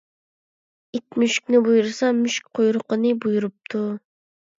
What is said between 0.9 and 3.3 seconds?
ئىت مۈشۈكنى بۇيرۇسا، مۈشۈك قويرۇقىنى